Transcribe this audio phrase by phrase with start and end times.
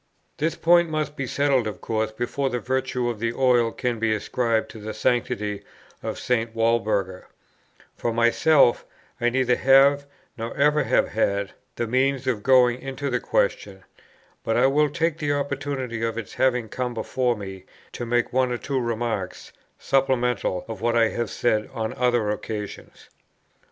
[0.39, 4.15] This point must be settled of course before the virtue of the oil can be
[4.15, 5.61] ascribed to the sanctity
[6.01, 6.55] of St.
[6.55, 7.25] Walburga;
[7.97, 8.83] for myself,
[9.21, 10.07] I neither have,
[10.39, 13.83] nor ever have had, the means of going into the question;
[14.43, 18.51] but I will take the opportunity of its having come before me, to make one
[18.51, 23.07] or two remarks, supplemental of what I have said on other occasions.